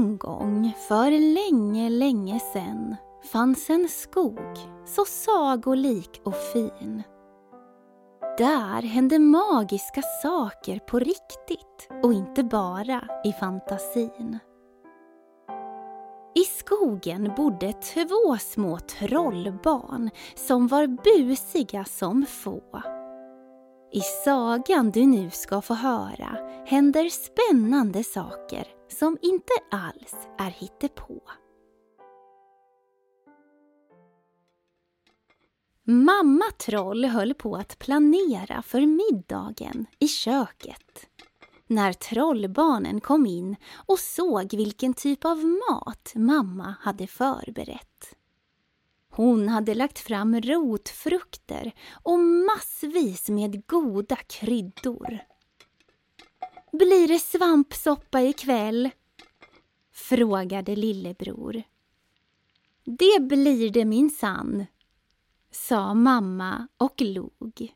En 0.00 0.18
gång 0.18 0.72
för 0.88 1.10
länge, 1.10 1.90
länge 1.90 2.40
sen 2.52 2.96
fanns 3.32 3.70
en 3.70 3.88
skog 3.88 4.58
så 4.86 5.04
sagolik 5.04 6.20
och 6.24 6.34
fin. 6.36 7.02
Där 8.38 8.82
hände 8.82 9.18
magiska 9.18 10.02
saker 10.22 10.78
på 10.78 10.98
riktigt 10.98 11.88
och 12.02 12.12
inte 12.12 12.44
bara 12.44 13.04
i 13.24 13.32
fantasin. 13.32 14.38
I 16.34 16.44
skogen 16.44 17.32
bodde 17.36 17.72
två 17.72 18.36
små 18.40 18.78
trollbarn 18.78 20.10
som 20.34 20.66
var 20.66 20.86
busiga 20.86 21.84
som 21.84 22.26
få. 22.26 22.82
I 23.92 24.00
sagan 24.00 24.90
du 24.90 25.06
nu 25.06 25.30
ska 25.30 25.60
få 25.60 25.74
höra 25.74 26.38
händer 26.66 27.08
spännande 27.08 28.04
saker 28.04 28.79
som 28.90 29.18
inte 29.22 29.52
alls 29.70 30.14
är 30.38 30.50
hittepå. 30.50 31.22
Mamma 35.82 36.44
Troll 36.58 37.04
höll 37.04 37.34
på 37.34 37.56
att 37.56 37.78
planera 37.78 38.62
för 38.62 38.80
middagen 38.80 39.86
i 39.98 40.08
köket 40.08 41.06
när 41.70 41.92
trollbarnen 41.92 43.00
kom 43.00 43.26
in 43.26 43.56
och 43.72 43.98
såg 43.98 44.54
vilken 44.54 44.94
typ 44.94 45.24
av 45.24 45.38
mat 45.38 46.12
mamma 46.14 46.74
hade 46.80 47.06
förberett. 47.06 48.14
Hon 49.10 49.48
hade 49.48 49.74
lagt 49.74 49.98
fram 49.98 50.40
rotfrukter 50.40 51.72
och 52.02 52.18
massvis 52.18 53.28
med 53.28 53.66
goda 53.66 54.16
kryddor. 54.16 55.18
Blir 56.80 57.08
det 57.08 57.18
svampsoppa 57.18 58.22
ikväll? 58.22 58.90
frågade 59.92 60.76
lillebror. 60.76 61.62
Det 62.84 63.20
blir 63.20 63.70
det 63.70 63.84
minsann, 63.84 64.66
sa 65.50 65.94
mamma 65.94 66.68
och 66.76 67.00
log. 67.00 67.74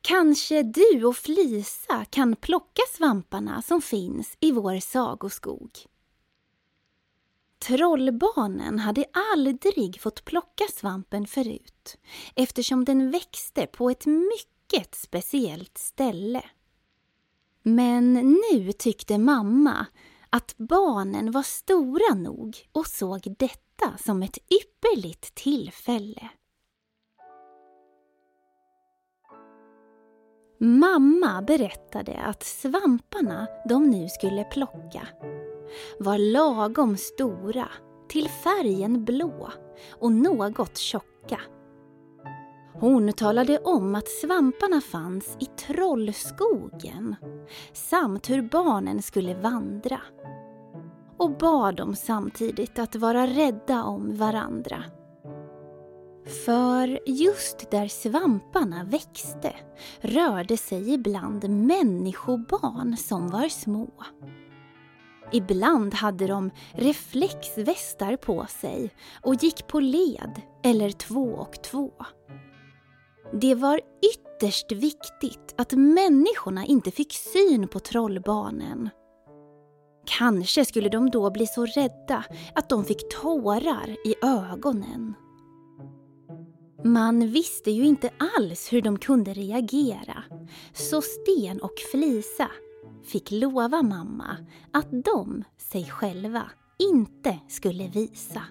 Kanske 0.00 0.62
du 0.62 1.04
och 1.04 1.16
Flisa 1.16 2.04
kan 2.04 2.36
plocka 2.36 2.82
svamparna 2.96 3.62
som 3.62 3.82
finns 3.82 4.36
i 4.40 4.52
vår 4.52 4.80
sagoskog. 4.80 5.70
Trollbarnen 7.58 8.78
hade 8.78 9.04
aldrig 9.32 10.00
fått 10.00 10.24
plocka 10.24 10.64
svampen 10.72 11.26
förut 11.26 11.98
eftersom 12.34 12.84
den 12.84 13.10
växte 13.10 13.66
på 13.66 13.90
ett 13.90 14.06
mycket 14.06 14.94
speciellt 14.94 15.78
ställe. 15.78 16.42
Men 17.62 18.12
nu 18.52 18.72
tyckte 18.72 19.18
mamma 19.18 19.86
att 20.30 20.54
barnen 20.56 21.30
var 21.30 21.42
stora 21.42 22.14
nog 22.14 22.68
och 22.72 22.86
såg 22.86 23.34
detta 23.38 23.98
som 24.04 24.22
ett 24.22 24.38
ypperligt 24.38 25.34
tillfälle. 25.34 26.30
Mamma 30.62 31.42
berättade 31.42 32.18
att 32.18 32.42
svamparna 32.42 33.46
de 33.68 33.90
nu 33.90 34.08
skulle 34.08 34.44
plocka 34.44 35.08
var 35.98 36.18
lagom 36.18 36.96
stora, 36.96 37.68
till 38.08 38.28
färgen 38.28 39.04
blå 39.04 39.50
och 39.90 40.12
något 40.12 40.78
tjocka. 40.78 41.40
Hon 42.72 43.12
talade 43.12 43.58
om 43.58 43.94
att 43.94 44.08
svamparna 44.08 44.80
fanns 44.80 45.36
i 45.40 45.44
Trollskogen 45.44 47.16
samt 47.72 48.30
hur 48.30 48.42
barnen 48.42 49.02
skulle 49.02 49.34
vandra 49.34 50.00
och 51.16 51.38
bad 51.38 51.76
dem 51.76 51.96
samtidigt 51.96 52.78
att 52.78 52.96
vara 52.96 53.26
rädda 53.26 53.84
om 53.84 54.16
varandra. 54.16 54.84
För 56.46 57.00
just 57.06 57.70
där 57.70 57.88
svamparna 57.88 58.84
växte 58.84 59.54
rörde 60.00 60.56
sig 60.56 60.94
ibland 60.94 61.50
människobarn 61.50 62.96
som 62.96 63.28
var 63.28 63.48
små. 63.48 63.90
Ibland 65.32 65.94
hade 65.94 66.26
de 66.26 66.50
reflexvästar 66.72 68.16
på 68.16 68.46
sig 68.46 68.90
och 69.22 69.34
gick 69.34 69.66
på 69.66 69.80
led 69.80 70.42
eller 70.62 70.90
två 70.90 71.24
och 71.24 71.62
två. 71.62 71.92
Det 73.32 73.54
var 73.54 73.80
ytterst 74.14 74.72
viktigt 74.72 75.54
att 75.58 75.72
människorna 75.72 76.66
inte 76.66 76.90
fick 76.90 77.12
syn 77.12 77.68
på 77.68 77.80
trollbarnen. 77.80 78.88
Kanske 80.06 80.64
skulle 80.64 80.88
de 80.88 81.10
då 81.10 81.30
bli 81.30 81.46
så 81.46 81.66
rädda 81.66 82.24
att 82.54 82.68
de 82.68 82.84
fick 82.84 83.08
tårar 83.22 83.96
i 84.04 84.14
ögonen. 84.22 85.14
Man 86.84 87.28
visste 87.28 87.70
ju 87.70 87.86
inte 87.86 88.10
alls 88.36 88.72
hur 88.72 88.82
de 88.82 88.98
kunde 88.98 89.32
reagera, 89.32 90.24
så 90.72 91.02
Sten 91.02 91.60
och 91.60 91.78
Flisa 91.92 92.50
fick 93.04 93.30
lova 93.30 93.82
mamma 93.82 94.36
att 94.72 95.04
de 95.04 95.44
sig 95.58 95.84
själva 95.84 96.42
inte 96.78 97.38
skulle 97.48 97.88
visa. 97.88 98.42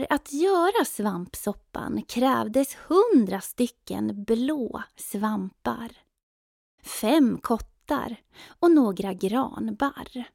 För 0.00 0.06
att 0.10 0.32
göra 0.32 0.84
svampsoppan 0.84 2.02
krävdes 2.02 2.74
hundra 2.74 3.40
stycken 3.40 4.24
blå 4.24 4.82
svampar, 4.96 5.92
fem 6.82 7.38
kottar 7.38 8.16
och 8.60 8.70
några 8.70 9.12
granbarr. 9.12 10.28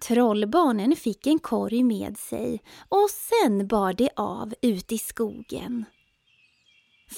Trollbarnen 0.00 0.96
fick 0.96 1.26
en 1.26 1.38
korg 1.38 1.82
med 1.82 2.18
sig 2.18 2.62
och 2.88 3.10
sen 3.10 3.66
bar 3.66 3.92
det 3.92 4.10
av 4.16 4.54
ut 4.62 4.92
i 4.92 4.98
skogen. 4.98 5.84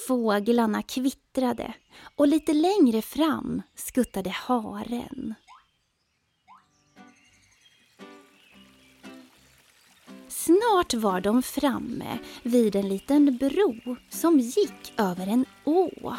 Fåglarna 0.07 0.83
kvittrade 0.83 1.75
och 2.17 2.29
lite 2.29 2.53
längre 2.53 3.03
fram 3.03 3.63
skuttade 3.75 4.31
haren. 4.31 5.35
Snart 10.49 10.95
var 10.95 11.21
de 11.21 11.43
framme 11.43 12.19
vid 12.43 12.77
en 12.77 12.89
liten 12.89 13.37
bro 13.37 13.97
som 14.09 14.39
gick 14.39 14.93
över 14.97 15.27
en 15.27 15.45
å. 15.65 16.17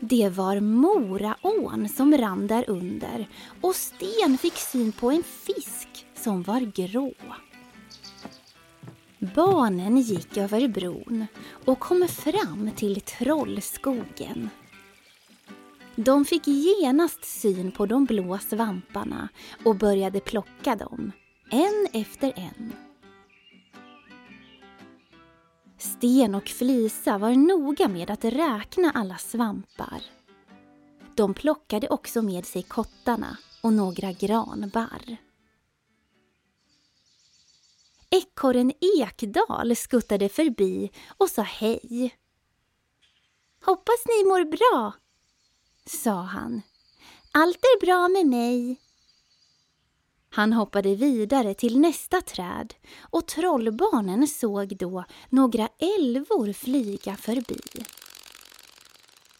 Det 0.00 0.28
var 0.28 0.60
Moraån 0.60 1.88
som 1.88 2.16
rann 2.18 2.46
där 2.46 2.70
under 2.70 3.28
och 3.60 3.74
Sten 3.74 4.38
fick 4.38 4.56
syn 4.56 4.92
på 4.92 5.10
en 5.10 5.22
fisk 5.22 6.06
som 6.14 6.42
var 6.42 6.60
grå. 6.60 7.12
Barnen 9.18 9.98
gick 9.98 10.36
över 10.36 10.68
bron 10.68 11.26
och 11.64 11.78
kom 11.78 12.08
fram 12.08 12.70
till 12.76 13.00
Trollskogen. 13.00 14.50
De 15.96 16.24
fick 16.24 16.46
genast 16.46 17.24
syn 17.24 17.72
på 17.72 17.86
de 17.86 18.04
blå 18.04 18.38
svamparna 18.38 19.28
och 19.64 19.76
började 19.76 20.20
plocka 20.20 20.76
dem, 20.76 21.12
en 21.50 21.86
efter 21.92 22.32
en. 22.36 22.72
Sten 25.84 26.34
och 26.34 26.48
Flisa 26.48 27.18
var 27.18 27.30
noga 27.30 27.88
med 27.88 28.10
att 28.10 28.24
räkna 28.24 28.90
alla 28.90 29.18
svampar. 29.18 30.02
De 31.14 31.34
plockade 31.34 31.88
också 31.88 32.22
med 32.22 32.46
sig 32.46 32.62
kottarna 32.62 33.36
och 33.62 33.72
några 33.72 34.12
granbarr. 34.12 35.16
Ekorren 38.10 38.72
Ekdal 39.00 39.76
skuttade 39.76 40.28
förbi 40.28 40.90
och 41.16 41.30
sa 41.30 41.42
hej. 41.42 42.16
Hoppas 43.64 44.04
ni 44.06 44.24
mår 44.28 44.44
bra, 44.44 44.92
sa 45.86 46.22
han. 46.22 46.62
Allt 47.32 47.58
är 47.58 47.86
bra 47.86 48.08
med 48.08 48.26
mig. 48.26 48.80
Han 50.34 50.52
hoppade 50.52 50.94
vidare 50.94 51.54
till 51.54 51.78
nästa 51.80 52.20
träd 52.20 52.74
och 53.00 53.26
trollbarnen 53.26 54.28
såg 54.28 54.76
då 54.76 55.04
några 55.30 55.68
älvor 55.98 56.52
flyga 56.52 57.16
förbi. 57.16 57.60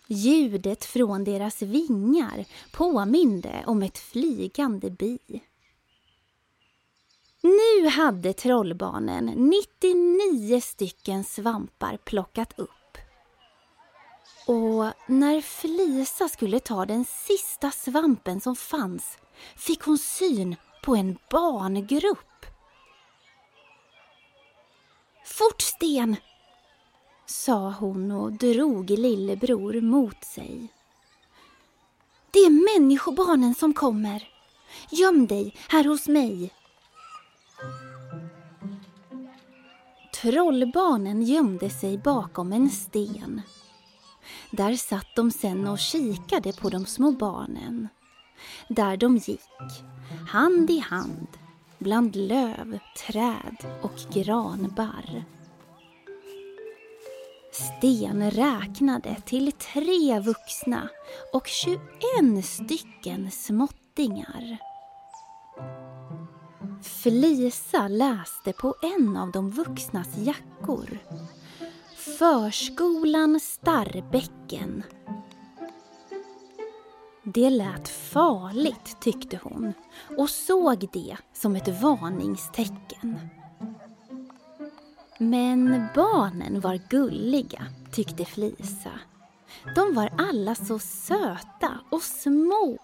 Ljudet 0.06 0.84
från 0.84 1.24
deras 1.24 1.62
vingar 1.62 2.44
påminde 2.72 3.64
om 3.66 3.82
ett 3.82 3.98
flygande 3.98 4.90
bi. 4.90 5.18
Nu 7.42 7.88
hade 7.88 8.32
trollbarnen 8.32 9.24
99 9.24 10.60
stycken 10.60 11.24
svampar 11.24 11.96
plockat 11.96 12.58
upp. 12.58 12.98
Och 14.46 14.84
när 15.06 15.40
Flisa 15.40 16.28
skulle 16.28 16.60
ta 16.60 16.86
den 16.86 17.04
sista 17.04 17.70
svampen 17.70 18.40
som 18.40 18.56
fanns 18.56 19.18
fick 19.56 19.82
hon 19.82 19.98
syn 19.98 20.56
på 20.84 20.96
en 20.96 21.18
barngrupp. 21.30 22.46
Fort 25.24 25.62
Sten! 25.62 26.16
sa 27.26 27.70
hon 27.70 28.10
och 28.10 28.32
drog 28.32 28.90
lillebror 28.90 29.80
mot 29.80 30.24
sig. 30.24 30.68
Det 32.30 32.38
är 32.38 32.80
människobarnen 32.80 33.54
som 33.54 33.74
kommer. 33.74 34.28
Göm 34.90 35.26
dig 35.26 35.56
här 35.68 35.84
hos 35.84 36.08
mig. 36.08 36.54
Trollbarnen 40.14 41.22
gömde 41.22 41.70
sig 41.70 41.98
bakom 41.98 42.52
en 42.52 42.70
sten. 42.70 43.42
Där 44.50 44.76
satt 44.76 45.16
de 45.16 45.30
sen 45.30 45.66
och 45.66 45.78
kikade 45.78 46.52
på 46.52 46.68
de 46.68 46.86
små 46.86 47.12
barnen. 47.12 47.88
Där 48.68 48.96
de 48.96 49.16
gick, 49.16 49.40
hand 50.28 50.70
i 50.70 50.78
hand, 50.78 51.28
bland 51.78 52.16
löv, 52.16 52.78
träd 53.06 53.56
och 53.82 54.14
granbarr. 54.14 55.24
Sten 57.52 58.30
räknade 58.30 59.16
till 59.26 59.52
tre 59.52 60.20
vuxna 60.20 60.88
och 61.32 61.46
21 61.46 62.44
stycken 62.44 63.30
småttingar. 63.30 64.58
Felisa 66.82 67.88
läste 67.88 68.52
på 68.52 68.74
en 68.82 69.16
av 69.16 69.30
de 69.30 69.50
vuxnas 69.50 70.08
jackor. 70.16 70.98
Förskolan 72.18 73.40
Starbäcken. 73.40 74.82
Det 77.24 77.50
lät 77.50 77.88
farligt 77.88 78.96
tyckte 79.00 79.40
hon 79.42 79.72
och 80.18 80.30
såg 80.30 80.88
det 80.92 81.16
som 81.32 81.56
ett 81.56 81.82
varningstecken. 81.82 83.18
Men 85.18 85.86
barnen 85.94 86.60
var 86.60 86.80
gulliga, 86.90 87.66
tyckte 87.92 88.24
Flisa. 88.24 88.90
De 89.74 89.94
var 89.94 90.10
alla 90.18 90.54
så 90.54 90.78
söta 90.78 91.80
och 91.90 92.02
små. 92.02 92.78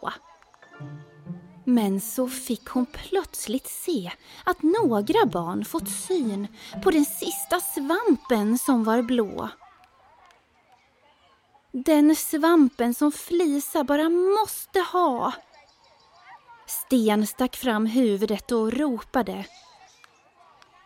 Men 1.64 2.00
så 2.00 2.28
fick 2.28 2.68
hon 2.68 2.86
plötsligt 2.86 3.66
se 3.66 4.12
att 4.44 4.62
några 4.62 5.26
barn 5.26 5.64
fått 5.64 5.88
syn 5.90 6.46
på 6.82 6.90
den 6.90 7.04
sista 7.04 7.60
svampen 7.60 8.58
som 8.58 8.84
var 8.84 9.02
blå. 9.02 9.48
Den 11.72 12.16
svampen 12.16 12.94
som 12.94 13.12
Flisa 13.12 13.84
bara 13.84 14.08
måste 14.08 14.80
ha. 14.80 15.32
Sten 16.66 17.26
stack 17.26 17.56
fram 17.56 17.86
huvudet 17.86 18.52
och 18.52 18.72
ropade. 18.72 19.46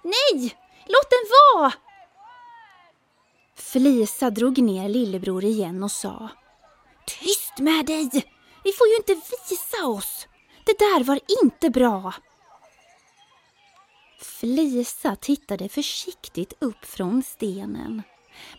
Nej, 0.02 0.56
låt 0.86 1.10
den 1.10 1.26
vara! 1.54 1.72
Flisa 3.56 4.30
drog 4.30 4.58
ner 4.58 4.88
lillebror 4.88 5.44
igen 5.44 5.82
och 5.82 5.90
sa 5.90 6.28
Tyst 7.06 7.58
med 7.58 7.86
dig! 7.86 8.10
Vi 8.64 8.72
får 8.72 8.88
ju 8.88 8.96
inte 8.96 9.14
visa 9.14 9.86
oss! 9.86 10.28
Det 10.66 10.78
där 10.78 11.04
var 11.04 11.20
inte 11.42 11.70
bra! 11.70 12.14
Flisa 14.20 15.16
tittade 15.16 15.68
försiktigt 15.68 16.52
upp 16.58 16.84
från 16.84 17.22
stenen 17.22 18.02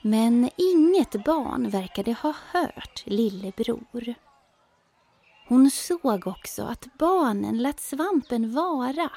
men 0.01 0.50
inget 0.57 1.25
barn 1.25 1.69
verkade 1.69 2.13
ha 2.13 2.33
hört 2.51 3.04
lillebror. 3.06 4.16
Hon 5.48 5.72
såg 5.72 6.27
också 6.27 6.63
att 6.63 6.88
barnen 6.98 7.57
lät 7.57 7.80
svampen 7.80 8.51
vara. 8.51 9.10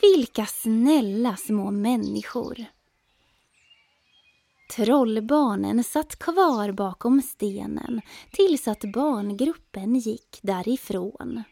Vilka 0.00 0.46
snälla 0.46 1.36
små 1.36 1.70
människor! 1.70 2.64
Trollbarnen 4.76 5.84
satt 5.84 6.18
kvar 6.18 6.72
bakom 6.72 7.22
stenen 7.22 8.00
tills 8.32 8.68
att 8.68 8.84
barngruppen 8.84 9.94
gick 9.94 10.38
därifrån. 10.42 11.42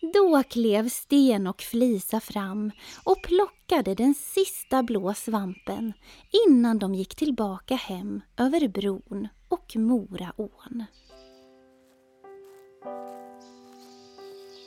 Då 0.00 0.42
klev 0.48 0.88
Sten 0.88 1.46
och 1.46 1.62
Flisa 1.62 2.20
fram 2.20 2.70
och 3.04 3.22
plockade 3.22 3.94
den 3.94 4.14
sista 4.14 4.82
blå 4.82 5.14
svampen 5.14 5.92
innan 6.48 6.78
de 6.78 6.94
gick 6.94 7.14
tillbaka 7.14 7.74
hem 7.74 8.20
över 8.36 8.68
bron 8.68 9.28
och 9.48 9.76
Moraån. 9.76 10.84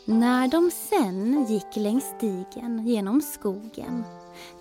När 0.06 0.48
de 0.48 0.72
sen 0.72 1.46
gick 1.46 1.76
längs 1.76 2.04
stigen 2.04 2.88
genom 2.88 3.22
skogen 3.22 4.04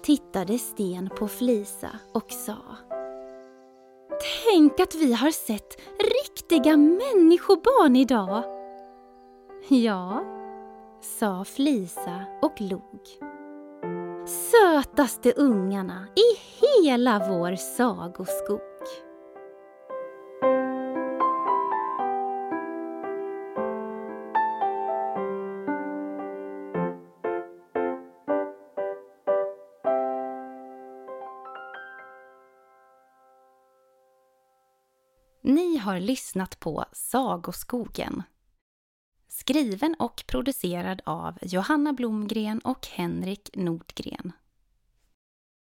tittade 0.03 0.59
Sten 0.59 1.11
på 1.19 1.29
Flisa 1.29 1.91
och 2.13 2.33
sa 2.33 2.77
Tänk 4.45 4.81
att 4.81 4.95
vi 4.95 5.13
har 5.13 5.31
sett 5.31 5.81
riktiga 5.99 6.77
människobarn 6.77 7.97
idag! 7.97 8.45
Ja, 9.69 10.25
sa 11.01 11.45
Flisa 11.45 12.25
och 12.43 12.61
log. 12.61 13.01
Sötaste 14.27 15.33
ungarna 15.33 16.09
i 16.17 16.39
hela 16.61 17.29
vår 17.29 17.57
sagoskog. 17.57 18.61
Ni 35.43 35.77
har 35.77 36.01
lyssnat 36.01 36.61
på 36.61 36.85
Sagoskogen. 36.93 38.23
Skriven 39.41 39.95
och 39.99 40.25
producerad 40.27 41.03
av 41.07 41.39
Johanna 41.43 41.93
Blomgren 41.93 42.59
och 42.59 42.87
Henrik 42.87 43.51
Nordgren. 43.55 44.33